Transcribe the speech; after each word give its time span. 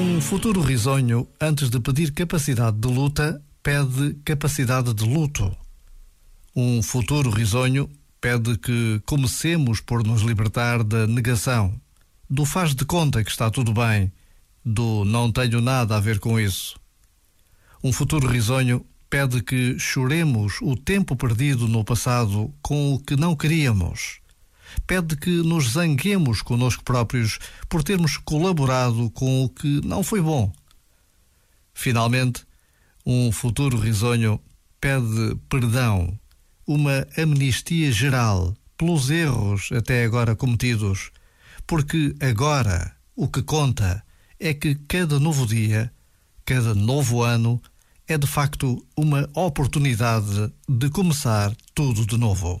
Um 0.00 0.18
futuro 0.18 0.62
risonho, 0.62 1.28
antes 1.38 1.68
de 1.68 1.78
pedir 1.78 2.10
capacidade 2.12 2.78
de 2.78 2.88
luta, 2.88 3.44
pede 3.62 4.14
capacidade 4.24 4.94
de 4.94 5.04
luto. 5.04 5.54
Um 6.56 6.82
futuro 6.82 7.28
risonho 7.28 7.86
pede 8.18 8.56
que 8.56 9.02
comecemos 9.04 9.78
por 9.78 10.02
nos 10.02 10.22
libertar 10.22 10.82
da 10.82 11.06
negação, 11.06 11.78
do 12.30 12.46
faz 12.46 12.74
de 12.74 12.86
conta 12.86 13.22
que 13.22 13.30
está 13.30 13.50
tudo 13.50 13.74
bem, 13.74 14.10
do 14.64 15.04
não 15.04 15.30
tenho 15.30 15.60
nada 15.60 15.98
a 15.98 16.00
ver 16.00 16.18
com 16.18 16.40
isso. 16.40 16.80
Um 17.84 17.92
futuro 17.92 18.26
risonho 18.26 18.86
pede 19.10 19.42
que 19.42 19.78
choremos 19.78 20.62
o 20.62 20.76
tempo 20.76 21.14
perdido 21.14 21.68
no 21.68 21.84
passado 21.84 22.50
com 22.62 22.94
o 22.94 22.98
que 22.98 23.16
não 23.16 23.36
queríamos 23.36 24.19
pede 24.86 25.16
que 25.16 25.30
nos 25.30 25.72
zanguemos 25.72 26.42
conosco 26.42 26.84
próprios 26.84 27.38
por 27.68 27.82
termos 27.82 28.16
colaborado 28.16 29.10
com 29.10 29.44
o 29.44 29.48
que 29.48 29.80
não 29.84 30.02
foi 30.02 30.20
bom. 30.20 30.52
Finalmente, 31.74 32.44
um 33.04 33.32
futuro 33.32 33.78
risonho 33.78 34.40
pede 34.80 35.36
perdão, 35.48 36.18
uma 36.66 37.06
amnistia 37.16 37.90
geral 37.90 38.56
pelos 38.76 39.10
erros 39.10 39.70
até 39.72 40.04
agora 40.04 40.34
cometidos, 40.36 41.10
porque 41.66 42.14
agora 42.20 42.94
o 43.14 43.28
que 43.28 43.42
conta 43.42 44.02
é 44.38 44.54
que 44.54 44.74
cada 44.74 45.20
novo 45.20 45.46
dia, 45.46 45.92
cada 46.44 46.74
novo 46.74 47.22
ano, 47.22 47.60
é 48.08 48.16
de 48.16 48.26
facto 48.26 48.84
uma 48.96 49.28
oportunidade 49.34 50.52
de 50.68 50.88
começar 50.90 51.54
tudo 51.74 52.06
de 52.06 52.16
novo. 52.16 52.60